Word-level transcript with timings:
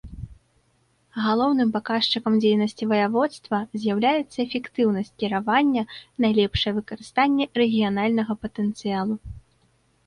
Галоўным 1.25 1.69
паказчыкам 1.75 2.33
дзейнасці 2.43 2.83
ваяводства 2.93 3.57
з'яўляецца 3.83 4.37
эфектыўнасць 4.47 5.13
кіравання, 5.25 5.83
найлепшае 6.27 6.73
выкарыстанне 6.81 7.45
рэгіянальнага 7.65 8.33
патэнцыялу. 8.47 9.15